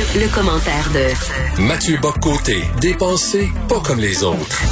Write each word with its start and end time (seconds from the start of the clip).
Le, 0.00 0.34
commentaire 0.34 0.90
de 0.94 1.60
Mathieu 1.62 1.98
Boccoté, 2.00 2.62
dépensé 2.80 3.50
pas 3.68 3.80
comme 3.80 4.00
les 4.00 4.24
autres. 4.24 4.62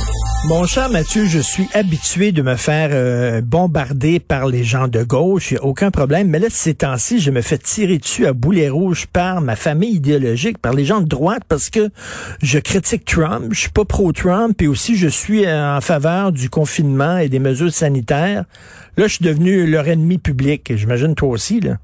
Mon 0.47 0.65
cher 0.65 0.89
Mathieu, 0.89 1.27
je 1.27 1.39
suis 1.39 1.69
habitué 1.75 2.33
de 2.33 2.41
me 2.41 2.57
faire 2.57 2.89
euh, 2.93 3.43
bombarder 3.43 4.21
par 4.21 4.47
les 4.47 4.65
gens 4.65 4.89
de 4.89 5.03
gauche, 5.03 5.51
il 5.51 5.55
n'y 5.55 5.61
a 5.61 5.65
aucun 5.65 5.91
problème. 5.91 6.29
Mais 6.29 6.39
là, 6.39 6.47
ces 6.49 6.73
temps-ci, 6.73 7.21
je 7.21 7.31
me 7.31 7.43
fais 7.43 7.59
tirer 7.59 7.99
dessus 7.99 8.27
à 8.27 8.33
boulet 8.33 8.71
rouge 8.71 9.07
par 9.07 9.43
ma 9.43 9.55
famille 9.55 9.97
idéologique, 9.97 10.57
par 10.57 10.73
les 10.73 10.87
gens 10.87 11.03
de 11.03 11.09
droite, 11.09 11.43
parce 11.47 11.69
que 11.69 11.91
je 12.41 12.59
critique 12.59 13.05
Trump, 13.05 13.49
je 13.51 13.61
suis 13.61 13.71
pas 13.71 13.85
pro-Trump, 13.85 14.63
et 14.63 14.67
aussi 14.67 14.97
je 14.97 15.09
suis 15.09 15.47
en 15.47 15.83
faveur 15.83 16.33
du 16.33 16.49
confinement 16.49 17.19
et 17.19 17.29
des 17.29 17.39
mesures 17.39 17.73
sanitaires. 17.73 18.45
Là, 18.97 19.07
je 19.09 19.17
suis 19.17 19.25
devenu 19.27 19.67
leur 19.67 19.89
ennemi 19.89 20.17
public. 20.17 20.73
J'imagine 20.75 21.15
toi 21.15 21.29
aussi, 21.29 21.61
là. 21.61 21.77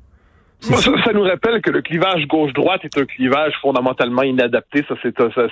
Ça, 0.65 1.13
nous 1.13 1.23
rappelle 1.23 1.61
que 1.61 1.71
le 1.71 1.83
clivage 1.83 2.27
gauche-droite 2.27 2.85
est 2.85 2.97
un 2.97 3.05
clivage 3.05 3.53
fondamentalement 3.61 4.23
inadapté. 4.23 4.83
Ça, 4.89 4.95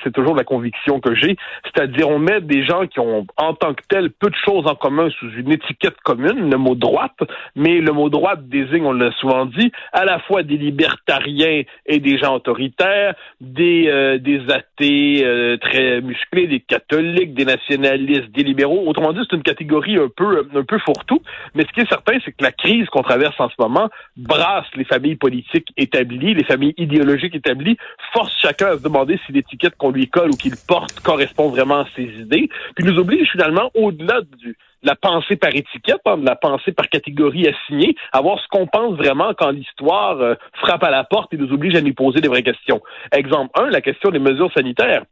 c'est 0.02 0.12
toujours 0.12 0.34
la 0.34 0.44
conviction 0.44 1.00
que 1.00 1.14
j'ai. 1.14 1.36
C'est-à-dire, 1.64 2.08
on 2.08 2.18
met 2.18 2.40
des 2.40 2.64
gens 2.64 2.86
qui 2.86 2.98
ont, 2.98 3.26
en 3.36 3.54
tant 3.54 3.74
que 3.74 3.82
tels, 3.88 4.10
peu 4.10 4.30
de 4.30 4.36
choses 4.42 4.66
en 4.66 4.74
commun 4.74 5.10
sous 5.18 5.28
une 5.32 5.52
étiquette 5.52 5.96
commune, 6.02 6.50
le 6.50 6.56
mot 6.56 6.74
droite, 6.74 7.18
mais 7.56 7.80
le 7.80 7.92
mot 7.92 8.08
droite 8.08 8.48
désigne, 8.48 8.86
on 8.86 8.92
l'a 8.92 9.12
souvent 9.12 9.44
dit, 9.44 9.70
à 9.92 10.06
la 10.06 10.18
fois 10.20 10.42
des 10.42 10.56
libertariens 10.56 11.62
et 11.84 12.00
des 12.00 12.16
gens 12.16 12.36
autoritaires, 12.36 13.14
des, 13.40 13.88
euh, 13.88 14.18
des 14.18 14.40
athées 14.50 15.24
euh, 15.24 15.58
très 15.58 16.00
musclés, 16.00 16.46
des 16.46 16.60
catholiques, 16.60 17.34
des 17.34 17.44
nationalistes, 17.44 18.30
des 18.30 18.44
libéraux. 18.44 18.84
Autrement 18.86 19.12
dit, 19.12 19.20
c'est 19.28 19.36
une 19.36 19.42
catégorie 19.42 19.96
un 19.98 20.08
peu, 20.14 20.48
un 20.54 20.64
peu 20.64 20.78
fourre-tout. 20.78 21.20
Mais 21.54 21.64
ce 21.64 21.72
qui 21.72 21.80
est 21.80 21.88
certain, 21.88 22.14
c'est 22.24 22.32
que 22.32 22.42
la 22.42 22.52
crise 22.52 22.86
qu'on 22.86 23.02
traverse 23.02 23.38
en 23.38 23.50
ce 23.50 23.54
moment 23.58 23.90
brasse 24.16 24.66
les 24.74 24.84
familles 24.84 25.01
familles 25.02 25.16
politiques 25.16 25.72
établies, 25.76 26.34
les 26.34 26.44
familles 26.44 26.74
idéologiques 26.76 27.34
établies, 27.34 27.76
forcent 28.12 28.38
chacun 28.40 28.68
à 28.68 28.76
se 28.76 28.82
demander 28.82 29.18
si 29.26 29.32
l'étiquette 29.32 29.74
qu'on 29.76 29.90
lui 29.90 30.08
colle 30.08 30.30
ou 30.30 30.36
qu'il 30.36 30.54
porte 30.68 31.00
correspond 31.00 31.48
vraiment 31.48 31.80
à 31.80 31.86
ses 31.96 32.04
idées, 32.04 32.48
puis 32.76 32.84
nous 32.84 32.98
oblige 32.98 33.30
finalement, 33.32 33.70
au-delà 33.74 34.20
de 34.20 34.54
la 34.84 34.94
pensée 34.94 35.36
par 35.36 35.50
étiquette, 35.50 36.00
hein, 36.06 36.18
de 36.18 36.24
la 36.26 36.36
pensée 36.36 36.72
par 36.72 36.88
catégorie 36.88 37.48
assignée, 37.48 37.96
à 38.12 38.20
voir 38.20 38.38
ce 38.40 38.46
qu'on 38.48 38.66
pense 38.66 38.96
vraiment 38.96 39.32
quand 39.36 39.50
l'histoire 39.50 40.20
euh, 40.20 40.34
frappe 40.54 40.84
à 40.84 40.90
la 40.90 41.04
porte 41.04 41.34
et 41.34 41.36
nous 41.36 41.52
oblige 41.52 41.74
à 41.74 41.80
nous 41.80 41.94
poser 41.94 42.20
des 42.20 42.28
vraies 42.28 42.42
questions. 42.42 42.80
Exemple 43.12 43.50
1, 43.60 43.70
la 43.70 43.80
question 43.80 44.10
des 44.10 44.20
mesures 44.20 44.52
sanitaires 44.52 45.02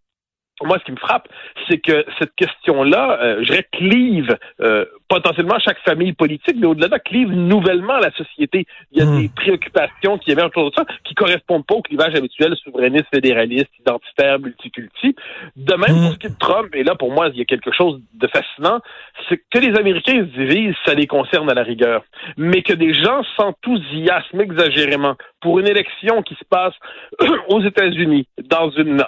moi, 0.62 0.78
ce 0.78 0.84
qui 0.84 0.92
me 0.92 0.98
frappe, 0.98 1.28
c'est 1.68 1.78
que 1.78 2.04
cette 2.18 2.34
question-là, 2.34 3.18
euh, 3.22 3.36
je 3.40 3.50
dirais, 3.50 3.66
clive 3.72 4.36
euh, 4.60 4.84
potentiellement 5.10 5.58
chaque 5.58 5.80
famille 5.80 6.12
politique, 6.12 6.56
mais 6.56 6.68
au-delà 6.68 6.86
de 6.86 6.92
ça, 6.92 6.98
clive 7.00 7.32
nouvellement 7.32 7.98
la 7.98 8.12
société. 8.12 8.64
Il 8.92 9.00
y 9.00 9.02
a 9.02 9.06
hmm. 9.06 9.20
des 9.20 9.28
préoccupations 9.28 10.18
qui 10.18 10.30
émergent 10.30 10.50
autour 10.56 10.70
de 10.70 10.74
ça 10.76 10.84
qui 11.04 11.14
correspondent 11.14 11.66
pas 11.66 11.74
au 11.74 11.82
clivage 11.82 12.14
habituel 12.14 12.54
souverainiste, 12.62 13.06
fédéraliste, 13.12 13.70
identitaire, 13.80 14.38
multiculti. 14.38 15.16
De 15.56 15.74
même, 15.74 15.96
pour 15.96 16.10
hmm. 16.10 16.12
ce 16.12 16.18
qui 16.18 16.26
est 16.28 16.30
de 16.30 16.38
Trump, 16.38 16.68
et 16.74 16.84
là, 16.84 16.94
pour 16.94 17.12
moi, 17.12 17.28
il 17.32 17.38
y 17.38 17.42
a 17.42 17.44
quelque 17.44 17.72
chose 17.72 18.00
de 18.14 18.28
fascinant, 18.28 18.80
c'est 19.28 19.42
que 19.50 19.58
les 19.58 19.76
Américains 19.76 20.20
se 20.20 20.38
divisent, 20.38 20.76
ça 20.86 20.94
les 20.94 21.08
concerne 21.08 21.50
à 21.50 21.54
la 21.54 21.64
rigueur. 21.64 22.04
Mais 22.36 22.62
que 22.62 22.72
des 22.72 22.94
gens 22.94 23.22
s'enthousiasment 23.36 24.40
exagérément 24.40 25.16
pour 25.40 25.58
une 25.58 25.66
élection 25.66 26.22
qui 26.22 26.34
se 26.34 26.44
passe 26.48 26.74
aux 27.48 27.62
États-Unis, 27.62 28.26
dans 28.48 28.70
une, 28.70 29.02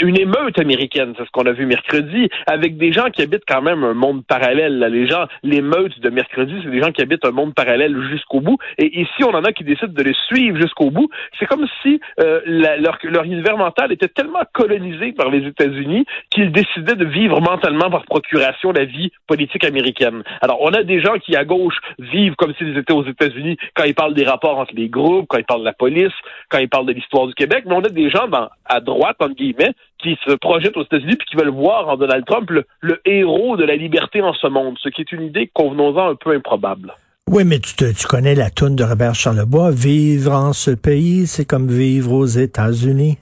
une, 0.00 0.18
émeute 0.18 0.58
américaine, 0.58 1.14
c'est 1.18 1.24
ce 1.24 1.30
qu'on 1.30 1.46
a 1.46 1.52
vu 1.52 1.66
mercredi, 1.66 2.28
avec 2.46 2.76
des 2.76 2.92
gens 2.92 3.10
qui 3.10 3.22
habitent 3.22 3.44
quand 3.46 3.62
même 3.62 3.84
un 3.84 3.94
monde 3.94 4.24
parallèle. 4.24 4.78
Là. 4.78 4.88
Les 4.88 5.06
gens, 5.06 5.26
l'émeute 5.42 5.98
de 6.00 6.10
mercredi, 6.10 6.54
c'est 6.62 6.70
des 6.70 6.80
gens 6.80 6.92
qui 6.92 7.02
habitent 7.02 7.24
un 7.24 7.30
monde 7.30 7.54
parallèle 7.54 7.96
jusqu'au 8.10 8.40
bout. 8.40 8.58
Et 8.78 9.00
ici, 9.00 9.24
on 9.24 9.34
en 9.34 9.44
a 9.44 9.52
qui 9.52 9.64
décident 9.64 9.92
de 9.92 10.02
les 10.02 10.14
suivre 10.28 10.60
jusqu'au 10.60 10.90
bout. 10.90 11.08
C'est 11.38 11.46
comme 11.46 11.66
si 11.82 12.00
euh, 12.20 12.40
leur, 12.46 12.98
leur 13.02 13.24
univers 13.24 13.56
mental 13.56 13.92
était 13.92 14.08
tellement 14.08 14.42
colonisé 14.52 15.12
par 15.12 15.30
les 15.30 15.46
États-Unis 15.46 16.04
qu'ils 16.30 16.52
décidaient 16.52 16.96
de 16.96 17.04
vivre 17.04 17.40
mentalement 17.40 17.90
par 17.90 18.04
procuration 18.04 18.72
la 18.72 18.84
vie 18.84 19.10
politique 19.26 19.64
américaine. 19.64 20.22
Alors, 20.40 20.58
on 20.60 20.70
a 20.70 20.82
des 20.82 21.00
gens 21.00 21.18
qui, 21.18 21.36
à 21.36 21.44
gauche, 21.44 21.76
vivent 21.98 22.34
comme 22.36 22.54
s'ils 22.54 22.76
étaient 22.76 22.92
aux 22.92 23.06
États-Unis 23.06 23.56
quand 23.74 23.84
ils 23.84 23.94
parlent 23.94 24.14
des 24.14 24.24
rapports 24.24 24.58
entre 24.58 24.74
les 24.74 24.88
groupes, 24.88 25.26
quand 25.28 25.38
ils 25.38 25.44
parlent 25.44 25.60
de 25.60 25.66
la 25.66 25.72
police, 25.72 26.12
quand 26.48 26.58
ils 26.58 26.68
parlent 26.68 26.86
de 26.86 26.92
l'histoire 26.92 27.26
du 27.26 27.34
Québec, 27.34 27.64
mais 27.66 27.74
on 27.74 27.84
a 27.84 27.88
des 27.88 28.10
gens 28.10 28.28
dans, 28.28 28.48
à 28.64 28.80
droite, 28.80 29.16
entre 29.20 29.34
guillemets, 29.34 29.72
qui 30.02 30.18
se 30.26 30.34
projettent 30.34 30.76
aux 30.76 30.84
États-Unis 30.84 31.16
puis 31.16 31.26
qui 31.30 31.36
veulent 31.36 31.54
voir 31.54 31.88
en 31.88 31.96
Donald 31.96 32.24
Trump 32.26 32.50
le, 32.50 33.00
héros 33.04 33.56
de 33.56 33.64
la 33.64 33.76
liberté 33.76 34.20
en 34.20 34.34
ce 34.34 34.46
monde, 34.46 34.76
ce 34.82 34.88
qui 34.88 35.02
est 35.02 35.12
une 35.12 35.22
idée, 35.22 35.50
convenons-en, 35.52 36.10
un 36.10 36.14
peu 36.14 36.34
improbable. 36.34 36.94
Oui, 37.28 37.44
mais 37.44 37.60
tu, 37.60 38.06
connais 38.06 38.34
la 38.34 38.50
toune 38.50 38.76
de 38.76 38.84
Robert 38.84 39.14
Charlebois, 39.14 39.70
vivre 39.70 40.32
en 40.32 40.52
ce 40.52 40.72
pays, 40.72 41.26
c'est 41.26 41.44
comme 41.44 41.68
vivre 41.68 42.12
aux 42.12 42.26
États-Unis. 42.26 43.16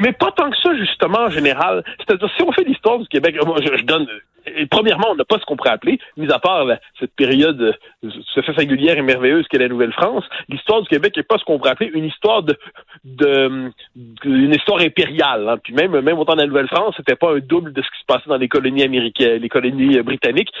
Mais 0.00 0.12
pas 0.12 0.30
tant 0.32 0.50
que 0.50 0.56
ça, 0.56 0.74
justement, 0.76 1.20
en 1.20 1.30
général. 1.30 1.84
C'est-à-dire, 1.98 2.28
si 2.36 2.42
on 2.42 2.52
fait 2.52 2.64
l'histoire 2.64 2.98
du 2.98 3.08
Québec, 3.08 3.36
moi, 3.44 3.56
je, 3.60 3.82
donne... 3.84 4.06
premièrement, 4.70 5.08
on 5.10 5.14
n'a 5.14 5.24
pas 5.24 5.38
ce 5.38 5.44
qu'on 5.44 5.56
pourrait 5.56 5.70
appeler, 5.70 5.98
mis 6.16 6.30
à 6.30 6.38
part 6.38 6.66
cette 6.98 7.14
période 7.14 7.76
ce 8.02 8.40
fait 8.40 8.54
singulière 8.54 8.96
et 8.98 9.02
merveilleuse 9.02 9.46
qu'est 9.48 9.58
la 9.58 9.68
Nouvelle-France, 9.68 10.24
l'histoire 10.48 10.82
du 10.82 10.88
Québec 10.88 11.16
n'est 11.16 11.22
pas 11.22 11.38
ce 11.38 11.44
qu'on 11.44 11.58
pourrait 11.58 11.70
appeler 11.70 11.90
une 11.92 12.04
histoire 12.04 12.42
de, 12.42 12.56
de, 13.04 13.70
une 14.24 14.54
histoire 14.54 14.80
impériale. 14.80 15.48
Hein. 15.48 15.58
Puis 15.62 15.74
même, 15.74 15.98
même 16.00 16.18
autant 16.18 16.34
de 16.34 16.40
la 16.40 16.46
Nouvelle-France, 16.46 16.94
c'était 16.96 17.16
pas 17.16 17.34
un 17.34 17.38
double 17.38 17.72
de 17.72 17.82
ce 17.82 17.88
qui 17.88 18.00
se 18.00 18.06
passait 18.06 18.28
dans 18.28 18.36
les 18.36 18.48
colonies 18.48 18.82
américaines, 18.82 19.40
les 19.40 19.48
colonies 19.48 20.00
britanniques. 20.02 20.52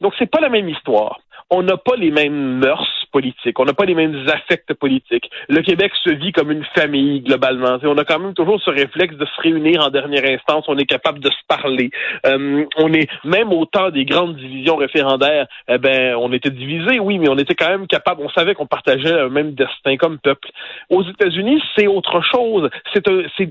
Donc, 0.00 0.14
c'est 0.18 0.30
pas 0.30 0.40
la 0.40 0.48
même 0.48 0.68
histoire. 0.68 1.20
On 1.50 1.62
n'a 1.62 1.76
pas 1.76 1.96
les 1.96 2.10
mêmes 2.10 2.58
mœurs 2.58 3.01
politique. 3.12 3.58
On 3.60 3.64
n'a 3.64 3.74
pas 3.74 3.84
les 3.84 3.94
mêmes 3.94 4.26
affects 4.28 4.74
politiques. 4.74 5.30
Le 5.48 5.60
Québec 5.60 5.92
se 6.02 6.10
vit 6.10 6.32
comme 6.32 6.50
une 6.50 6.64
famille 6.74 7.20
globalement. 7.20 7.78
on 7.82 7.98
a 7.98 8.04
quand 8.04 8.18
même 8.18 8.34
toujours 8.34 8.60
ce 8.60 8.70
réflexe 8.70 9.14
de 9.16 9.26
se 9.26 9.40
réunir 9.40 9.82
en 9.82 9.90
dernière 9.90 10.24
instance. 10.24 10.64
On 10.68 10.76
est 10.78 10.86
capable 10.86 11.20
de 11.20 11.28
se 11.28 11.46
parler. 11.46 11.90
Euh, 12.26 12.64
on 12.78 12.92
est 12.92 13.08
même 13.24 13.52
au 13.52 13.66
temps 13.66 13.90
des 13.90 14.04
grandes 14.04 14.36
divisions 14.36 14.76
référendaires. 14.76 15.46
Eh 15.68 15.78
ben, 15.78 16.16
on 16.16 16.32
était 16.32 16.50
divisés, 16.50 16.98
oui, 16.98 17.18
mais 17.18 17.28
on 17.28 17.38
était 17.38 17.54
quand 17.54 17.68
même 17.68 17.86
capable. 17.86 18.22
On 18.24 18.30
savait 18.30 18.54
qu'on 18.54 18.66
partageait 18.66 19.20
un 19.20 19.28
même 19.28 19.52
destin 19.52 19.96
comme 19.96 20.18
peuple. 20.18 20.48
Aux 20.90 21.02
États-Unis, 21.02 21.62
c'est 21.76 21.86
autre 21.86 22.20
chose. 22.22 22.70
C'est 22.94 23.04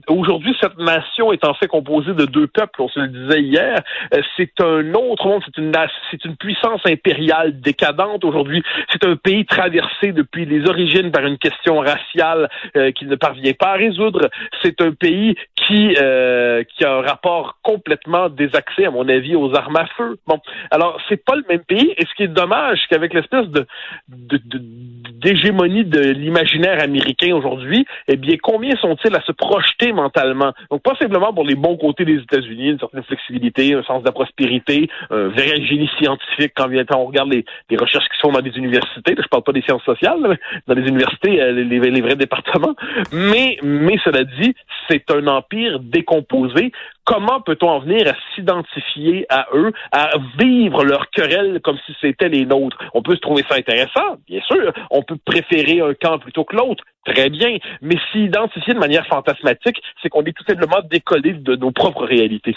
aujourd'hui 0.08 0.56
cette 0.60 0.78
nation 0.78 1.32
est 1.32 1.46
en 1.46 1.54
fait 1.54 1.68
composée 1.68 2.14
de 2.14 2.26
deux 2.26 2.48
peuples. 2.48 2.82
On 2.82 2.90
se 2.90 3.00
le 3.00 3.08
disait 3.08 3.42
hier. 3.42 3.80
Euh, 4.14 4.22
c'est 4.38 4.60
un 4.62 4.94
autre 4.94 5.28
monde. 5.28 5.44
C'est 5.46 5.62
une 5.62 5.72
c'est 6.10 6.26
une 6.26 6.36
puissance 6.36 6.82
impériale 6.86 7.60
décadente 7.62 8.26
aujourd'hui. 8.26 8.64
C'est 8.92 9.06
un 9.06 9.16
pays 9.16 9.46
traversé 9.52 10.14
depuis 10.14 10.46
les 10.46 10.68
origines 10.68 11.12
par 11.12 11.26
une 11.26 11.38
question 11.38 11.80
raciale 11.80 12.50
euh, 12.78 12.92
qu'il 12.92 13.10
ne 13.10 13.16
parvient 13.16 13.54
pas 13.54 13.74
à 13.74 13.74
résoudre. 13.74 14.30
C'est 14.64 14.82
un 14.82 14.94
pays 14.94 15.36
qui 15.56 15.96
euh, 16.00 16.64
qui 16.64 16.86
a 16.86 16.94
un 16.94 17.02
rapport 17.02 17.58
complètement 17.62 18.30
désaxé, 18.30 18.86
à 18.86 18.92
mon 18.92 19.08
avis, 19.10 19.36
aux 19.36 19.54
armes 19.56 19.76
à 19.76 19.86
feu. 19.98 20.18
Bon, 20.26 20.40
alors 20.72 21.00
c'est 21.10 21.24
pas 21.24 21.36
le 21.36 21.44
même 21.50 21.64
pays. 21.64 21.94
Et 21.98 22.06
ce 22.06 22.14
qui 22.16 22.24
est 22.24 22.28
dommage, 22.28 22.80
c'est 22.82 22.96
qu'avec 22.96 23.14
l'espèce 23.14 23.48
de, 23.48 23.68
de, 24.08 24.40
d'hégémonie 25.22 25.86
de 25.86 26.02
l'imaginaire 26.02 26.82
américain 26.82 27.34
aujourd'hui, 27.36 27.86
eh 28.08 28.18
bien, 28.18 28.38
combien 28.42 28.76
sont-ils 28.78 29.16
à 29.16 29.22
se 29.22 29.32
projeter 29.32 29.94
mentalement? 29.94 30.52
Donc, 30.70 30.82
pas 30.82 30.96
simplement 31.00 31.34
pour 31.34 31.46
les 31.46 31.56
bons 31.56 31.78
côtés 31.78 32.06
des 32.06 32.18
États-Unis, 32.18 32.72
une 32.72 32.80
certaine 32.80 33.04
flexibilité, 33.04 33.74
un 33.74 33.84
sens 33.84 34.02
de 34.02 34.08
la 34.08 34.12
prospérité, 34.12 34.90
un 35.10 35.28
vrai 35.28 35.64
génie 35.66 35.90
scientifique 35.98 36.54
quand 36.56 36.70
on 36.96 37.06
regarde 37.06 37.32
les, 37.32 37.46
les 37.70 37.78
recherches 37.78 38.08
qui 38.10 38.20
sont 38.20 38.32
dans 38.32 38.42
des 38.42 38.58
universités. 38.58 39.16
je 39.18 39.28
parle 39.28 39.44
pas 39.44 39.52
des 39.52 39.62
sciences 39.62 39.84
sociales, 39.84 40.38
dans 40.68 40.74
les 40.74 40.88
universités, 40.88 41.42
euh, 41.42 41.52
les, 41.52 41.80
les 41.80 42.02
vrais 42.02 42.16
départements. 42.16 42.76
Mais, 43.12 43.58
mais 43.64 43.98
cela 44.04 44.24
dit, 44.24 44.56
c'est 44.90 45.10
un 45.12 45.28
empire 45.28 45.80
décomposé. 45.80 46.72
Comment 47.06 47.42
peut-on 47.42 47.70
en 47.70 47.80
venir 47.80 48.08
à 48.08 48.14
s'identifier 48.36 49.26
à 49.30 49.48
eux, 49.54 49.72
à 49.92 50.12
vivre 50.38 50.84
leur 50.84 51.10
querelle 51.10 51.60
comme 51.64 51.78
si 51.86 51.96
c'était 52.00 52.30
les 52.30 52.46
nôtres? 52.46 52.78
On 52.94 53.02
peut 53.02 53.16
se 53.16 53.22
trouver 53.22 53.44
ça 53.50 53.56
intéressant, 53.56 54.18
bien 54.28 54.42
sûr. 54.42 54.72
On 54.92 55.02
peut 55.04 55.18
préférer 55.26 55.82
un 55.82 55.94
camp 55.94 56.20
plutôt 56.20 56.44
que 56.44 56.56
l'autre. 56.56 56.84
Très 57.06 57.30
bien. 57.30 57.58
Mais 57.82 57.96
s'identifier 58.12 58.76
de 58.76 58.80
manière 58.80 59.08
fantasmatique, 59.08 59.82
c'est 60.02 60.10
qu'on 60.10 60.24
est 60.24 60.38
tout 60.38 60.44
simplement 60.44 60.82
décollé 60.90 61.34
de 61.34 61.56
nos 61.56 61.72
propres 61.72 62.06
réalités. 62.06 62.56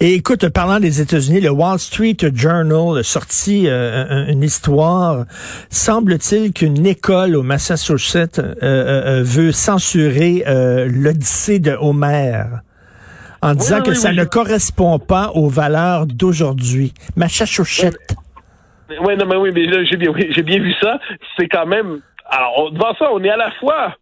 Et 0.00 0.14
écoute, 0.14 0.48
parlant 0.48 0.80
des 0.80 1.00
États-Unis, 1.00 1.40
le 1.40 1.50
Wall 1.50 1.78
Street 1.78 2.16
Journal 2.34 2.98
a 2.98 3.02
sorti 3.02 3.66
euh, 3.68 4.26
une 4.26 4.42
histoire. 4.42 5.24
Semble-t-il 5.70 6.52
qu'une 6.52 6.86
école 6.86 7.36
au 7.36 7.42
Massachusetts 7.42 8.38
euh, 8.38 8.54
euh, 8.62 9.22
veut 9.22 9.52
censurer 9.52 10.42
l'Odyssée 10.86 11.58
de 11.58 11.72
Homère 11.72 12.63
en 13.44 13.54
disant 13.54 13.82
que 13.82 13.92
ça 13.92 14.12
ne 14.12 14.24
correspond 14.24 14.98
pas 14.98 15.30
aux 15.34 15.48
valeurs 15.48 16.06
d'aujourd'hui. 16.06 16.94
Massachusetts. 17.14 18.16
Oui, 19.00 19.16
non, 19.16 19.26
mais 19.26 19.36
oui, 19.36 19.50
mais 19.54 19.64
j'ai 19.84 19.96
bien, 19.96 20.12
j'ai 20.30 20.42
bien 20.42 20.58
vu 20.58 20.72
ça. 20.80 20.98
C'est 21.38 21.48
quand 21.48 21.66
même. 21.66 22.00
Alors, 22.30 22.72
devant 22.72 22.94
ça, 22.98 23.08
on 23.12 23.22
est 23.22 23.30
à 23.30 23.36
la 23.36 23.50
fois 23.60 23.94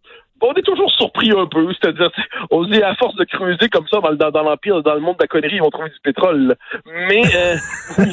on 0.43 0.53
est 0.53 0.61
toujours 0.61 0.91
surpris 0.91 1.31
un 1.31 1.45
peu. 1.47 1.67
C'est-à-dire, 1.73 2.09
on 2.51 2.63
se 2.65 2.69
dit 2.69 2.81
à 2.81 2.95
force 2.95 3.15
de 3.15 3.23
creuser 3.23 3.69
comme 3.69 3.87
ça 3.87 3.99
dans, 4.01 4.31
dans 4.31 4.43
l'empire, 4.43 4.81
dans 4.83 4.93
le 4.93 4.99
monde 4.99 5.17
de 5.17 5.23
la 5.23 5.27
connerie, 5.27 5.55
ils 5.55 5.61
vont 5.61 5.69
trouver 5.69 5.89
du 5.89 5.99
pétrole. 6.03 6.55
Mais, 6.85 7.23
euh, 7.35 7.55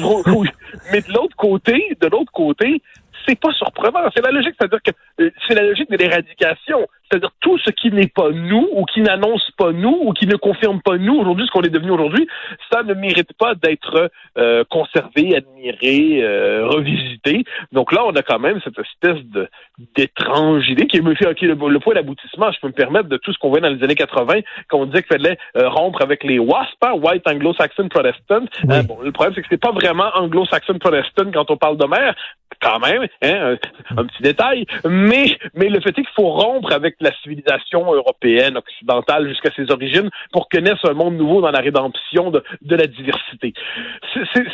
mais 0.91 1.01
de 1.01 1.13
l'autre 1.13 1.35
côté, 1.35 1.97
de 1.99 2.07
l'autre 2.07 2.31
côté, 2.31 2.81
c'est 3.27 3.39
pas 3.39 3.51
surprenant. 3.53 4.09
C'est 4.15 4.23
la 4.23 4.31
logique, 4.31 4.55
c'est-à-dire 4.59 4.81
que 4.83 4.91
euh, 5.21 5.31
c'est 5.47 5.55
la 5.55 5.63
logique 5.63 5.89
de 5.89 5.97
l'éradication. 5.97 6.87
C'est-à-dire 7.09 7.31
tout 7.41 7.57
ce 7.57 7.71
qui 7.71 7.91
n'est 7.91 8.07
pas 8.07 8.29
nous 8.31 8.69
ou 8.73 8.85
qui 8.85 9.01
n'annonce 9.01 9.51
pas 9.57 9.73
nous 9.73 9.99
ou 10.03 10.13
qui 10.13 10.27
ne 10.27 10.37
confirme 10.37 10.81
pas 10.81 10.97
nous 10.97 11.15
aujourd'hui, 11.15 11.45
ce 11.45 11.51
qu'on 11.51 11.61
est 11.61 11.69
devenu 11.69 11.91
aujourd'hui, 11.91 12.25
ça 12.71 12.83
ne 12.83 12.93
mérite 12.93 13.33
pas 13.37 13.53
d'être 13.53 14.09
euh, 14.37 14.63
conservé, 14.69 15.35
admiré, 15.35 16.23
euh, 16.23 16.67
revisité. 16.67 17.43
Donc 17.73 17.91
là, 17.91 18.05
on 18.05 18.15
a 18.15 18.21
quand 18.21 18.39
même 18.39 18.61
cette 18.63 18.79
espèce 18.79 19.21
de 19.25 19.49
d'étrange 19.95 20.69
idée 20.69 20.87
qui 20.87 21.01
me 21.01 21.15
fait 21.15 21.25
le, 21.41 21.69
le 21.69 21.79
point 21.79 21.95
d'aboutissement, 21.95 22.51
je 22.51 22.59
peux 22.61 22.67
me 22.67 22.73
permettre, 22.73 23.09
de 23.09 23.17
tout 23.17 23.33
ce 23.33 23.39
qu'on 23.39 23.49
voit 23.49 23.59
dans 23.59 23.69
les 23.69 23.83
années 23.83 23.95
80, 23.95 24.41
quand 24.69 24.77
on 24.77 24.85
disait 24.85 25.03
qu'il 25.03 25.17
fallait 25.17 25.37
rompre 25.55 26.01
avec 26.01 26.23
les 26.23 26.39
WASP, 26.39 26.83
hein, 26.83 26.93
White 26.93 27.27
Anglo-Saxon 27.27 27.89
Protestant. 27.89 28.45
Bon, 28.87 28.99
le 29.03 29.11
problème, 29.11 29.33
c'est 29.35 29.41
que 29.41 29.47
c'est 29.49 29.57
pas 29.57 29.71
vraiment 29.71 30.11
Anglo-Saxon 30.13 30.77
Protestant 30.79 31.31
quand 31.33 31.49
on 31.49 31.57
parle 31.57 31.77
d'Homère, 31.77 32.15
quand 32.61 32.79
même, 32.79 33.07
hein, 33.23 33.55
un, 33.97 34.05
petit 34.05 34.21
détail, 34.21 34.65
mais, 34.85 35.37
mais 35.55 35.69
le 35.69 35.79
fait 35.81 35.89
est 35.89 35.93
qu'il 35.93 36.05
faut 36.15 36.29
rompre 36.29 36.71
avec 36.73 36.95
la 37.01 37.11
civilisation 37.23 37.93
européenne, 37.93 38.57
occidentale, 38.57 39.27
jusqu'à 39.27 39.51
ses 39.55 39.71
origines, 39.71 40.09
pour 40.31 40.47
que 40.47 40.59
naisse 40.59 40.79
un 40.87 40.93
monde 40.93 41.15
nouveau 41.17 41.41
dans 41.41 41.51
la 41.51 41.59
rédemption 41.59 42.31
de, 42.31 42.43
de 42.61 42.75
la 42.75 42.87
diversité. 42.87 43.53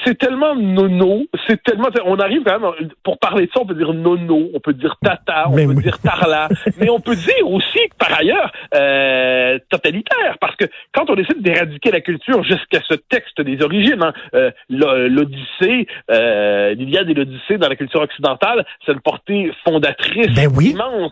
C'est 0.05 0.17
tellement 0.17 0.55
nono, 0.55 1.25
c'est 1.47 1.61
tellement... 1.63 1.89
On 2.05 2.17
arrive 2.17 2.43
quand 2.43 2.59
même, 2.59 2.89
pour 3.03 3.19
parler 3.19 3.47
de 3.47 3.51
ça, 3.53 3.61
on 3.61 3.65
peut 3.65 3.75
dire 3.75 3.93
nono, 3.93 4.49
on 4.53 4.59
peut 4.59 4.73
dire 4.73 4.95
tata, 5.01 5.49
on 5.49 5.55
peut 5.55 5.81
dire 5.81 5.99
tarla, 5.99 6.47
mais 6.79 6.89
on 6.89 6.99
peut 6.99 7.15
dire 7.15 7.47
aussi, 7.49 7.79
par 7.97 8.17
ailleurs, 8.19 8.51
euh, 8.75 9.59
totalitaire, 9.69 10.37
parce 10.39 10.55
que 10.55 10.65
quand 10.93 11.09
on 11.09 11.15
décide 11.15 11.41
d'éradiquer 11.41 11.91
la 11.91 12.01
culture 12.01 12.43
jusqu'à 12.43 12.81
ce 12.87 12.95
texte 12.95 13.41
des 13.41 13.61
origines, 13.61 14.01
hein, 14.01 14.13
euh, 14.33 14.51
l'Odyssée, 14.69 15.87
euh, 16.11 16.73
l'Iliade 16.73 17.09
et 17.09 17.13
l'Odyssée 17.13 17.57
dans 17.57 17.69
la 17.69 17.75
culture 17.75 17.96
occidentale, 18.01 18.65
c'est 18.85 18.93
une 18.93 19.01
portée 19.01 19.51
fondatrice 19.63 20.33
ben 20.35 20.49
oui. 20.55 20.71
immense 20.71 21.11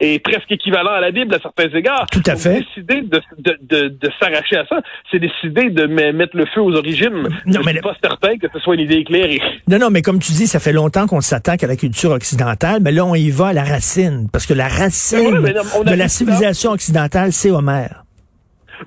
et 0.00 0.18
presque 0.18 0.50
équivalent 0.50 0.92
à 0.92 1.00
la 1.00 1.10
Bible 1.10 1.34
à 1.34 1.38
certains 1.38 1.68
égards. 1.76 2.06
Tout 2.10 2.22
à 2.26 2.36
fait. 2.36 2.60
Décider 2.60 3.02
de, 3.02 3.20
de, 3.38 3.58
de, 3.62 3.88
de 3.88 4.10
s'arracher 4.20 4.56
à 4.56 4.66
ça, 4.66 4.80
c'est 5.10 5.18
décider 5.18 5.70
de 5.70 5.86
mettre 5.86 6.36
le 6.36 6.46
feu 6.46 6.60
aux 6.60 6.74
origines. 6.74 7.28
Non, 7.46 7.60
Je 7.62 7.68
suis 7.70 7.80
pas 7.80 7.96
certain 8.02 8.36
que 8.38 8.46
ce 8.52 8.58
soit 8.60 8.74
une 8.74 8.82
idée 8.82 8.96
éclairée. 8.96 9.40
Non, 9.68 9.78
non, 9.78 9.90
mais 9.90 10.02
comme 10.02 10.18
tu 10.18 10.32
dis, 10.32 10.46
ça 10.46 10.60
fait 10.60 10.72
longtemps 10.72 11.06
qu'on 11.06 11.20
s'attaque 11.20 11.64
à 11.64 11.66
la 11.66 11.76
culture 11.76 12.10
occidentale, 12.10 12.80
mais 12.82 12.92
là, 12.92 13.04
on 13.04 13.14
y 13.14 13.30
va 13.30 13.48
à 13.48 13.52
la 13.52 13.64
racine, 13.64 14.28
parce 14.32 14.46
que 14.46 14.54
la 14.54 14.68
racine 14.68 15.40
de 15.40 15.94
la 15.94 16.08
civilisation 16.08 16.72
occidentale, 16.72 17.32
c'est 17.32 17.50
Homère. 17.50 18.04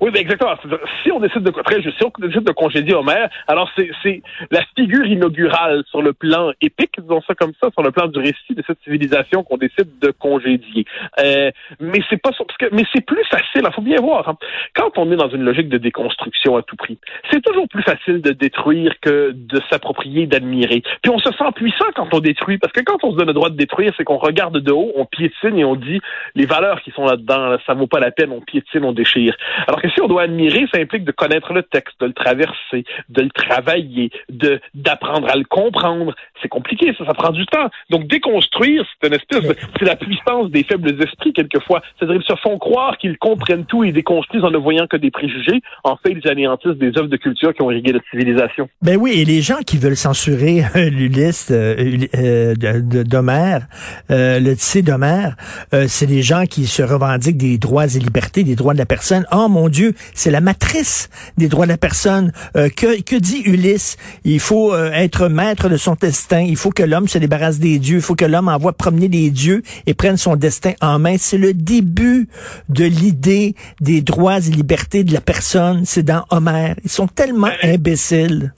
Oui, 0.00 0.10
ben 0.10 0.20
exactement. 0.20 0.54
Si 1.02 1.12
on 1.12 1.20
décide 1.20 1.42
de 1.42 1.52
si 1.98 2.04
on 2.04 2.12
décide 2.18 2.44
de 2.44 2.52
congédier 2.52 2.94
Homère, 2.94 3.28
alors 3.46 3.70
c'est 3.76 4.22
la 4.50 4.62
figure 4.76 5.06
inaugurale 5.06 5.84
sur 5.90 6.02
le 6.02 6.12
plan 6.12 6.52
épique, 6.60 6.92
disons 6.98 7.22
ça 7.26 7.34
comme 7.34 7.52
ça, 7.62 7.70
sur 7.72 7.82
le 7.82 7.90
plan 7.90 8.08
du 8.08 8.18
récit 8.18 8.54
de 8.54 8.62
cette 8.66 8.78
civilisation 8.82 9.42
qu'on 9.42 9.56
décide 9.56 9.98
de 10.00 10.10
congédier. 10.10 10.84
Euh, 11.18 11.50
mais 11.80 12.00
c'est 12.10 12.20
pas 12.20 12.30
parce 12.36 12.56
que 12.58 12.66
mais 12.72 12.84
c'est 12.92 13.04
plus 13.04 13.24
facile. 13.30 13.62
Il 13.66 13.72
faut 13.72 13.82
bien 13.82 14.00
voir. 14.00 14.28
Hein. 14.28 14.36
Quand 14.74 14.98
on 14.98 15.10
est 15.12 15.16
dans 15.16 15.28
une 15.28 15.42
logique 15.42 15.68
de 15.68 15.78
déconstruction 15.78 16.56
à 16.56 16.62
tout 16.62 16.76
prix, 16.76 16.98
c'est 17.30 17.42
toujours 17.42 17.68
plus 17.68 17.82
facile 17.82 18.20
de 18.20 18.32
détruire 18.32 18.92
que 19.00 19.32
de 19.34 19.60
s'approprier, 19.70 20.26
d'admirer. 20.26 20.82
Puis 21.02 21.10
on 21.10 21.18
se 21.18 21.30
sent 21.32 21.52
puissant 21.54 21.86
quand 21.94 22.12
on 22.12 22.20
détruit, 22.20 22.58
parce 22.58 22.72
que 22.72 22.80
quand 22.80 23.02
on 23.04 23.12
se 23.12 23.16
donne 23.16 23.28
le 23.28 23.32
droit 23.32 23.50
de 23.50 23.56
détruire, 23.56 23.92
c'est 23.96 24.04
qu'on 24.04 24.18
regarde 24.18 24.58
de 24.58 24.72
haut, 24.72 24.92
on 24.96 25.06
piétine 25.06 25.58
et 25.58 25.64
on 25.64 25.76
dit 25.76 26.00
les 26.34 26.46
valeurs 26.46 26.82
qui 26.82 26.90
sont 26.90 27.04
là-dedans, 27.04 27.56
ça 27.66 27.74
vaut 27.74 27.86
pas 27.86 28.00
la 28.00 28.10
peine, 28.10 28.32
on 28.32 28.40
piétine, 28.40 28.84
on 28.84 28.92
déchire. 28.92 29.36
Alors 29.66 29.80
si 29.90 30.00
on 30.00 30.08
doit 30.08 30.22
admirer, 30.22 30.66
ça 30.72 30.80
implique 30.80 31.04
de 31.04 31.12
connaître 31.12 31.52
le 31.52 31.62
texte, 31.62 31.94
de 32.00 32.06
le 32.06 32.12
traverser, 32.12 32.84
de 33.08 33.22
le 33.22 33.30
travailler, 33.30 34.10
de 34.28 34.60
d'apprendre 34.74 35.28
à 35.30 35.36
le 35.36 35.44
comprendre. 35.44 36.14
C'est 36.42 36.48
compliqué, 36.48 36.94
ça, 36.98 37.04
ça 37.04 37.14
prend 37.14 37.30
du 37.30 37.44
temps. 37.46 37.68
Donc 37.90 38.06
déconstruire, 38.06 38.84
c'est 39.00 39.08
une 39.08 39.14
espèce 39.14 39.44
c'est 39.78 39.84
la 39.84 39.96
puissance 39.96 40.50
des 40.50 40.64
faibles 40.64 40.90
esprits 41.02 41.32
quelquefois. 41.32 41.82
C'est-à-dire 41.98 42.20
ils 42.20 42.26
se 42.26 42.36
font 42.40 42.58
croire 42.58 42.96
qu'ils 42.98 43.18
comprennent 43.18 43.66
tout 43.66 43.84
et 43.84 43.92
déconstruisent 43.92 44.44
en 44.44 44.50
ne 44.50 44.58
voyant 44.58 44.86
que 44.86 44.96
des 44.96 45.10
préjugés. 45.10 45.60
En 45.82 45.96
fait, 45.96 46.12
ils 46.12 46.28
anéantissent 46.28 46.78
des 46.78 46.96
œuvres 46.98 47.08
de 47.08 47.16
culture 47.16 47.52
qui 47.54 47.62
ont 47.62 47.70
irrigué 47.70 47.92
la 47.92 48.00
civilisation. 48.10 48.68
Ben 48.82 48.96
oui, 48.96 49.12
et 49.16 49.24
les 49.24 49.40
gens 49.40 49.58
qui 49.66 49.78
veulent 49.78 49.96
censurer 49.96 50.62
euh, 50.76 50.90
l'Ulysse 50.90 51.50
euh, 51.50 52.06
euh 52.14 52.54
d'Homère, 52.54 53.66
le 54.08 54.54
Tissé 54.54 54.82
d'Homère, 54.82 55.36
euh, 55.72 55.84
c'est 55.88 56.06
des 56.06 56.22
gens 56.22 56.44
qui 56.44 56.66
se 56.66 56.82
revendiquent 56.82 57.36
des 57.36 57.58
droits 57.58 57.86
et 57.86 57.98
libertés, 57.98 58.44
des 58.44 58.56
droits 58.56 58.74
de 58.74 58.78
la 58.78 58.86
personne. 58.86 59.24
Oh 59.32 59.48
mon 59.48 59.68
Dieu, 59.74 59.94
c'est 60.14 60.30
la 60.30 60.40
matrice 60.40 61.10
des 61.36 61.48
droits 61.48 61.66
de 61.66 61.72
la 61.72 61.76
personne. 61.76 62.32
Euh, 62.56 62.68
que, 62.68 63.02
que 63.02 63.16
dit 63.16 63.42
Ulysse? 63.44 63.96
Il 64.24 64.38
faut 64.38 64.72
euh, 64.72 64.92
être 64.92 65.28
maître 65.28 65.68
de 65.68 65.76
son 65.76 65.96
destin. 66.00 66.40
Il 66.40 66.56
faut 66.56 66.70
que 66.70 66.84
l'homme 66.84 67.08
se 67.08 67.18
débarrasse 67.18 67.58
des 67.58 67.78
dieux. 67.80 67.96
Il 67.96 68.02
faut 68.02 68.14
que 68.14 68.24
l'homme 68.24 68.48
envoie 68.48 68.72
promener 68.72 69.08
les 69.08 69.30
dieux 69.30 69.62
et 69.86 69.94
prenne 69.94 70.16
son 70.16 70.36
destin 70.36 70.74
en 70.80 70.98
main. 71.00 71.16
C'est 71.18 71.38
le 71.38 71.52
début 71.52 72.28
de 72.68 72.84
l'idée 72.84 73.56
des 73.80 74.00
droits 74.00 74.38
et 74.38 74.50
libertés 74.50 75.02
de 75.02 75.12
la 75.12 75.20
personne. 75.20 75.82
C'est 75.84 76.04
dans 76.04 76.24
Homère. 76.30 76.76
Ils 76.84 76.90
sont 76.90 77.08
tellement 77.08 77.50
imbéciles. 77.62 78.52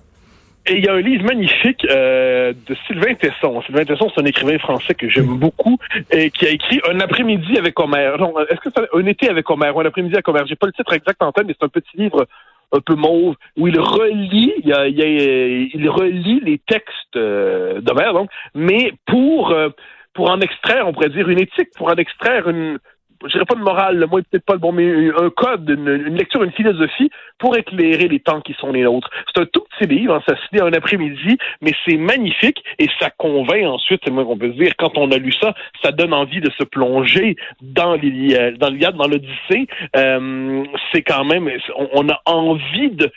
Et 0.69 0.79
il 0.79 0.85
y 0.85 0.89
a 0.89 0.95
un 0.95 1.01
livre 1.01 1.25
magnifique 1.25 1.87
euh, 1.91 2.53
de 2.67 2.77
Sylvain 2.87 3.15
Tesson. 3.15 3.63
Sylvain 3.63 3.85
Tesson, 3.85 4.11
c'est 4.13 4.21
un 4.21 4.25
écrivain 4.25 4.59
français 4.59 4.95
que 4.95 5.09
j'aime 5.09 5.39
beaucoup 5.39 5.79
et 6.11 6.31
qui 6.31 6.47
a 6.47 6.51
écrit 6.51 6.81
Un 6.91 6.99
après-midi 6.99 7.57
avec 7.57 7.79
Homère. 7.79 8.17
Est-ce 8.51 8.61
que 8.61 8.71
c'est 8.75 8.83
un 8.93 9.07
été 9.07 9.29
avec 9.29 9.49
Homère 9.49 9.77
ou 9.77 9.81
un 9.81 9.87
après-midi 9.87 10.15
avec 10.15 10.27
Homère? 10.27 10.45
J'ai 10.47 10.57
pas 10.57 10.67
le 10.67 10.73
titre 10.73 10.93
exact 10.93 11.23
en 11.23 11.31
tête, 11.31 11.47
mais 11.47 11.55
c'est 11.59 11.65
un 11.65 11.69
petit 11.69 11.97
livre 11.97 12.27
un 12.73 12.81
peu 12.81 12.95
mauve 12.95 13.37
où 13.57 13.69
il 13.69 13.79
relit, 13.79 14.55
il, 14.65 14.73
a, 14.73 14.89
il, 14.89 15.89
relit 15.89 16.41
les 16.45 16.59
textes 16.59 17.17
euh, 17.17 17.81
d'Homère, 17.81 18.13
donc, 18.13 18.29
mais 18.55 18.93
pour 19.07 19.53
euh, 19.53 19.69
pour 20.15 20.31
en 20.31 20.41
extraire, 20.41 20.89
on 20.89 20.93
pourrait 20.93 21.11
dire 21.11 21.29
une 21.29 21.41
éthique, 21.41 21.69
pour 21.77 21.89
en 21.89 21.95
extraire 21.95 22.49
une 22.49 22.79
je 23.25 23.33
dirais 23.33 23.45
pas 23.45 23.55
de 23.55 23.61
morale, 23.61 23.97
le 23.99 24.07
mot 24.07 24.19
peut-être 24.19 24.45
pas 24.45 24.55
le 24.55 24.59
bon, 24.59 24.73
mais 24.73 25.09
un 25.11 25.31
code, 25.31 25.69
une, 25.69 26.17
lecture, 26.17 26.43
une 26.43 26.53
philosophie 26.53 27.11
pour 27.39 27.57
éclairer 27.57 28.09
les 28.09 28.21
temps 28.21 28.41
qui 28.41 28.55
sont 28.55 28.73
les 28.73 28.83
nôtres. 28.83 29.11
C'est 29.27 29.43
un 29.43 29.47
tout 29.47 29.65
petit 29.71 29.89
livre, 29.89 30.15
hein, 30.15 30.23
ça 30.27 30.35
se 30.37 30.43
lit 30.53 30.61
un 30.61 30.73
après-midi, 30.73 31.37
mais 31.61 31.73
c'est 31.85 31.97
magnifique 31.97 32.63
et 32.79 32.89
ça 33.01 33.11
convainc 33.11 33.65
ensuite, 33.65 34.01
c'est 34.05 34.11
moi 34.11 34.25
qu'on 34.25 34.39
peut 34.39 34.53
se 34.53 34.57
dire, 34.57 34.73
quand 34.79 34.97
on 34.97 35.11
a 35.11 35.19
lu 35.19 35.33
ça, 35.41 35.55
ça 35.83 35.93
donne 35.93 36.13
envie 36.13 36.41
de 36.41 36.51
se 36.51 36.65
plonger 36.65 37.37
dans 37.61 37.95
l'Iliade, 37.95 38.57
dans 38.59 39.09
l'Odyssée. 39.09 39.67
Euh, 39.97 40.65
c'est 40.93 41.03
quand 41.03 41.25
même, 41.25 41.51
on, 41.93 42.09
a 42.09 42.21
envie 42.27 42.91
de, 42.91 43.11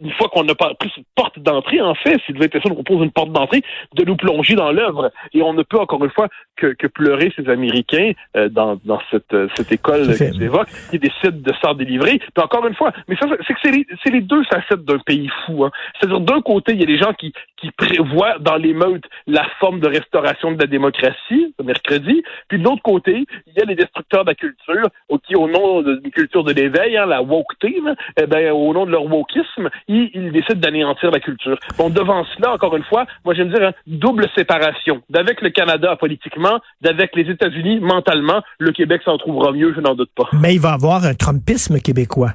une 0.00 0.12
fois 0.12 0.28
qu'on 0.28 0.48
a 0.48 0.54
pris 0.54 0.90
cette 0.94 1.04
porte 1.14 1.38
d'entrée, 1.38 1.80
en 1.80 1.94
fait, 1.94 2.20
si 2.26 2.32
être 2.40 2.62
ça 2.62 2.68
nous 2.68 2.74
propose 2.74 3.04
une 3.04 3.12
porte 3.12 3.32
d'entrée, 3.32 3.62
de 3.94 4.04
nous 4.04 4.16
plonger 4.16 4.54
dans 4.54 4.72
l'œuvre. 4.72 5.10
Et 5.32 5.42
on 5.42 5.52
ne 5.52 5.62
peut 5.62 5.78
encore 5.78 6.04
une 6.04 6.10
fois 6.10 6.28
que, 6.60 6.74
que 6.74 6.86
pleurer 6.86 7.32
ces 7.34 7.48
Américains 7.48 8.12
euh, 8.36 8.48
dans, 8.48 8.78
dans 8.84 9.00
cette 9.10 9.32
euh, 9.32 9.48
cette, 9.56 9.72
école 9.72 10.06
que 10.06 10.36
tu 10.36 10.44
évoques, 10.44 10.68
qui 10.90 10.98
décide 10.98 11.42
de 11.42 11.52
s'en 11.62 11.74
délivrer. 11.74 12.18
Puis 12.18 12.44
encore 12.44 12.66
une 12.66 12.74
fois, 12.74 12.92
mais 13.08 13.16
ça, 13.16 13.26
c'est 13.46 13.54
que 13.54 13.60
c'est 13.62 13.70
les, 13.70 13.86
les, 14.06 14.20
deux 14.20 14.44
facettes 14.44 14.84
d'un 14.84 14.98
pays 14.98 15.30
fou. 15.44 15.64
Hein. 15.64 15.70
C'est-à-dire, 15.98 16.20
d'un 16.20 16.40
côté, 16.42 16.72
il 16.72 16.80
y 16.80 16.82
a 16.82 16.86
des 16.86 16.98
gens 16.98 17.12
qui, 17.14 17.32
qui 17.56 17.70
prévoient 17.70 18.38
dans 18.38 18.56
l'émeute 18.56 19.04
la 19.26 19.46
forme 19.58 19.80
de 19.80 19.88
restauration 19.88 20.52
de 20.52 20.60
la 20.60 20.66
démocratie, 20.66 21.54
le 21.58 21.64
mercredi, 21.64 22.22
puis 22.48 22.58
de 22.58 22.64
l'autre 22.64 22.82
côté, 22.82 23.24
il 23.46 23.52
y 23.56 23.60
a 23.60 23.64
les 23.64 23.74
destructeurs 23.74 24.24
de 24.24 24.30
la 24.30 24.34
culture, 24.34 24.88
qui, 25.30 25.36
au 25.36 25.48
nom 25.48 25.82
d'une 25.82 26.10
culture 26.10 26.44
de 26.44 26.52
l'éveil, 26.52 26.96
hein, 26.96 27.06
la 27.06 27.22
woketé, 27.22 27.80
eh 28.16 28.26
ben, 28.26 28.52
au 28.52 28.72
nom 28.74 28.84
de 28.84 28.90
leur 28.90 29.04
wokisme, 29.04 29.70
ils, 29.88 30.10
ils 30.14 30.32
décident 30.32 30.60
d'anéantir 30.60 31.10
la 31.10 31.20
culture. 31.20 31.58
Bon, 31.78 31.88
devant 31.88 32.24
cela, 32.36 32.52
encore 32.52 32.76
une 32.76 32.84
fois, 32.84 33.06
moi 33.24 33.34
j'aime 33.34 33.50
dire, 33.50 33.62
hein, 33.62 33.72
double 33.86 34.26
séparation. 34.34 35.02
D'avec 35.08 35.40
le 35.40 35.50
Canada 35.50 35.96
politiquement, 35.96 36.60
d'avec 36.80 37.14
les 37.14 37.30
États-Unis 37.30 37.80
mentalement, 37.80 38.42
le 38.58 38.72
Québec 38.72 39.02
s'en 39.04 39.18
trouvera 39.18 39.52
mieux, 39.52 39.72
je 39.74 39.80
n'en 39.80 39.94
doute 39.94 40.10
pas. 40.16 40.28
Mais 40.32 40.54
il 40.54 40.60
va 40.60 40.72
avoir 40.72 41.04
un 41.04 41.14
Trumpisme 41.14 41.78
québécois. 41.78 42.32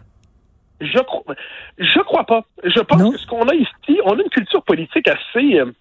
Je 0.81 0.99
crois, 0.99 1.35
je 1.77 1.99
crois 2.01 2.25
pas. 2.25 2.43
Je 2.63 2.81
pense 2.81 3.11
que 3.11 3.17
ce 3.17 3.25
qu'on 3.27 3.47
a 3.47 3.55
ici, 3.55 3.99
on 4.03 4.11
a 4.11 4.21
une 4.21 4.29
culture 4.29 4.61
politique 4.63 5.07
assez, 5.07 5.59
euh, 5.59 5.71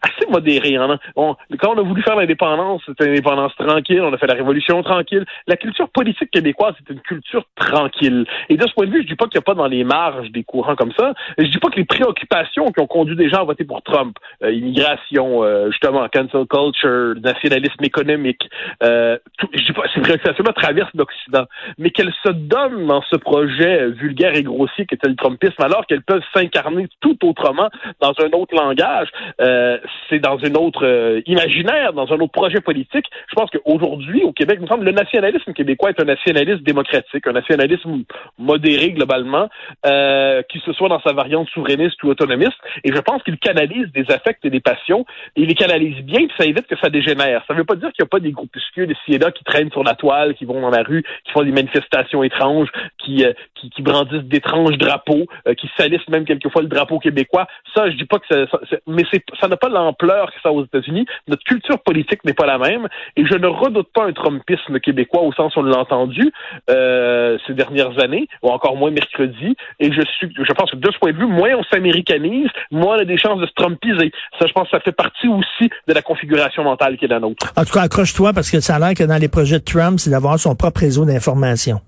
assez 0.20 0.30
modéré. 0.30 0.76
Hein? 0.76 0.98
quand 1.16 1.74
on 1.74 1.78
a 1.78 1.82
voulu 1.82 2.02
faire 2.02 2.16
l'indépendance, 2.16 2.82
c'était 2.86 3.04
une 3.04 3.12
indépendance 3.12 3.54
tranquille. 3.56 4.00
On 4.02 4.12
a 4.12 4.18
fait 4.18 4.26
la 4.26 4.34
révolution 4.34 4.82
tranquille. 4.82 5.24
La 5.46 5.56
culture 5.56 5.88
politique 5.90 6.30
québécoise, 6.30 6.74
c'est 6.78 6.92
une 6.92 7.00
culture 7.00 7.44
tranquille. 7.56 8.24
Et 8.48 8.56
de 8.56 8.66
ce 8.66 8.72
point 8.72 8.86
de 8.86 8.92
vue, 8.92 9.02
je 9.02 9.08
dis 9.08 9.16
pas 9.16 9.26
qu'il 9.26 9.38
n'y 9.38 9.42
a 9.42 9.48
pas 9.48 9.54
dans 9.54 9.66
les 9.66 9.84
marges 9.84 10.30
des 10.30 10.44
courants 10.44 10.76
comme 10.76 10.92
ça. 10.98 11.12
Je 11.38 11.44
dis 11.44 11.58
pas 11.58 11.68
que 11.70 11.76
les 11.76 11.84
préoccupations 11.84 12.66
qui 12.72 12.80
ont 12.80 12.86
conduit 12.86 13.16
des 13.16 13.28
gens 13.28 13.42
à 13.42 13.44
voter 13.44 13.64
pour 13.64 13.82
Trump, 13.82 14.16
euh, 14.42 14.52
immigration, 14.52 15.44
euh, 15.44 15.70
justement, 15.70 16.06
cancel 16.12 16.46
culture, 16.46 17.14
nationalisme 17.22 17.84
économique, 17.84 18.48
euh, 18.82 19.18
je 19.52 19.64
dis 19.64 19.72
pas 19.72 19.82
ces 19.94 20.00
préoccupations-là 20.00 20.52
traversent 20.52 20.94
l'Occident, 20.94 21.44
mais 21.78 21.90
qu'elles 21.90 22.14
se 22.24 22.30
donnent 22.30 22.86
dans 22.86 23.02
ce 23.02 23.16
projet 23.16 23.88
vulgaire 23.90 24.34
et 24.34 24.42
grossier 24.42 24.86
qu'était 24.86 25.08
le 25.08 25.16
Trumpisme, 25.16 25.62
alors 25.62 25.86
qu'elles 25.86 26.02
peuvent 26.02 26.22
s'incarner 26.34 26.88
tout 27.00 27.18
autrement 27.24 27.68
dans 28.00 28.12
un 28.22 28.30
autre 28.32 28.54
langage. 28.54 29.08
Euh, 29.40 29.78
c'est 30.08 30.18
dans 30.18 30.38
une 30.38 30.56
autre 30.56 30.84
euh, 30.84 31.20
imaginaire, 31.26 31.92
dans 31.92 32.12
un 32.12 32.18
autre 32.18 32.32
projet 32.32 32.60
politique. 32.60 33.06
Je 33.28 33.34
pense 33.34 33.50
qu'aujourd'hui, 33.50 34.22
au 34.24 34.32
Québec, 34.32 34.58
il 34.60 34.78
me 34.78 34.84
le 34.84 34.92
nationalisme 34.92 35.52
québécois 35.52 35.90
est 35.90 36.00
un 36.00 36.04
nationalisme 36.04 36.62
démocratique, 36.62 37.26
un 37.26 37.32
nationalisme 37.32 38.02
modéré 38.38 38.90
globalement, 38.92 39.48
euh, 39.86 40.42
qui 40.50 40.58
se 40.60 40.72
soit 40.72 40.88
dans 40.88 41.00
sa 41.00 41.12
variante 41.12 41.48
souverainiste 41.50 42.02
ou 42.02 42.08
autonomiste. 42.08 42.58
Et 42.84 42.92
je 42.92 43.00
pense 43.00 43.22
qu'il 43.22 43.38
canalise 43.38 43.90
des 43.92 44.04
affects 44.10 44.44
et 44.44 44.50
des 44.50 44.60
passions. 44.60 45.04
Et 45.36 45.42
il 45.42 45.48
les 45.48 45.54
canalise 45.54 46.02
bien, 46.04 46.26
puis 46.26 46.34
ça 46.38 46.44
évite 46.46 46.66
que 46.66 46.76
ça 46.82 46.90
dégénère. 46.90 47.44
Ça 47.46 47.54
ne 47.54 47.58
veut 47.58 47.64
pas 47.64 47.76
dire 47.76 47.90
qu'il 47.92 48.02
n'y 48.02 48.06
a 48.06 48.10
pas 48.10 48.20
des 48.20 48.32
groupuscules, 48.32 48.86
des 48.86 48.96
ci 49.06 49.18
qui 49.34 49.44
traînent 49.44 49.70
sur 49.70 49.84
la 49.84 49.94
toile, 49.94 50.34
qui 50.34 50.44
vont 50.44 50.60
dans 50.60 50.70
la 50.70 50.82
rue, 50.82 51.02
qui 51.24 51.32
font 51.32 51.42
des 51.42 51.52
manifestations 51.52 52.22
étranges, 52.22 52.68
qui, 52.98 53.24
euh, 53.24 53.32
qui, 53.54 53.82
brandissent 53.82 54.24
d'étranges 54.24 54.76
drapeaux, 54.78 55.26
euh, 55.46 55.54
qui 55.54 55.70
salissent 55.76 56.08
même 56.08 56.24
quelquefois 56.24 56.62
le 56.62 56.68
drapeau 56.68 56.98
québécois. 56.98 57.46
Ça, 57.74 57.90
je 57.90 57.96
dis 57.96 58.04
pas 58.04 58.18
que 58.18 58.26
ça, 58.30 58.46
ça 58.70 58.76
mais 58.86 59.04
ça 59.40 59.48
n'a 59.48 59.56
pas 59.56 59.68
l'ampleur 59.84 60.26
que 60.32 60.40
ça 60.42 60.52
aux 60.52 60.64
États-Unis. 60.64 61.06
Notre 61.28 61.44
culture 61.44 61.78
politique 61.80 62.24
n'est 62.24 62.34
pas 62.34 62.46
la 62.46 62.58
même, 62.58 62.88
et 63.16 63.24
je 63.26 63.34
ne 63.34 63.46
redoute 63.46 63.88
pas 63.92 64.04
un 64.04 64.12
Trumpisme 64.12 64.80
québécois 64.80 65.22
au 65.22 65.32
sens 65.32 65.56
où 65.56 65.60
on 65.60 65.62
l'a 65.62 65.78
entendu 65.78 66.32
euh, 66.70 67.38
ces 67.46 67.54
dernières 67.54 67.98
années, 68.02 68.28
ou 68.42 68.48
encore 68.48 68.76
moins 68.76 68.90
mercredi. 68.90 69.56
Et 69.78 69.92
je 69.92 70.02
suis, 70.16 70.32
je 70.36 70.52
pense 70.52 70.70
que 70.70 70.76
de 70.76 70.90
ce 70.90 70.98
point 70.98 71.12
de 71.12 71.16
vue, 71.16 71.26
moins 71.26 71.54
on 71.56 71.64
s'américanise, 71.64 72.48
moins 72.70 72.96
on 72.96 73.00
a 73.00 73.04
des 73.04 73.18
chances 73.18 73.40
de 73.40 73.46
se 73.46 73.52
trumpiser. 73.54 74.12
Ça, 74.38 74.46
je 74.46 74.52
pense 74.52 74.64
que 74.64 74.76
ça 74.76 74.80
fait 74.80 74.92
partie 74.92 75.28
aussi 75.28 75.70
de 75.86 75.94
la 75.94 76.02
configuration 76.02 76.64
mentale 76.64 76.96
qui 76.96 77.04
est 77.04 77.08
la 77.08 77.20
nôtre. 77.20 77.52
En 77.56 77.64
tout 77.64 77.72
cas, 77.72 77.82
accroche-toi 77.82 78.32
parce 78.32 78.50
que 78.50 78.60
ça 78.60 78.76
a 78.76 78.78
l'air 78.78 78.94
que 78.94 79.04
dans 79.04 79.20
les 79.20 79.28
projets 79.28 79.58
de 79.58 79.64
Trump, 79.64 79.98
c'est 79.98 80.10
d'avoir 80.10 80.38
son 80.38 80.54
propre 80.54 80.80
réseau 80.80 81.04
d'information. 81.04 81.80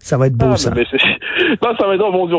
Ça 0.00 0.16
va 0.16 0.26
être 0.26 0.34
beau, 0.34 0.46
ah, 0.52 0.56
ça. 0.56 0.70
non, 0.70 1.76
ça 1.78 1.86
va 1.86 1.94
être 1.94 2.12
bon, 2.12 2.26
Dieu, 2.26 2.36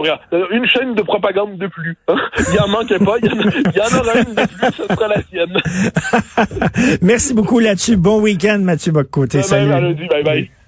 Une 0.52 0.66
chaîne 0.68 0.96
de 0.96 1.02
propagande 1.02 1.58
de 1.58 1.68
plus. 1.68 1.98
Hein. 2.08 2.16
Il 2.54 2.60
en 2.60 2.68
manquait 2.68 3.00
pas. 3.00 3.18
Il 3.22 3.28
y, 3.28 3.82
en, 3.82 4.00
aura 4.00 4.16
une 4.20 4.36
de 4.36 4.48
plus, 4.48 4.72
ce 4.72 4.84
sera 4.88 5.08
la 5.08 5.22
sienne. 5.24 6.98
Merci 7.02 7.34
beaucoup 7.34 7.60
là-dessus. 7.60 7.98
Bon 7.98 8.22
week-end, 8.22 8.60
Mathieu 8.60 8.92
Bocoté. 8.92 9.42
Salut. 9.42 9.96
Bye 10.10 10.24
bye. 10.24 10.59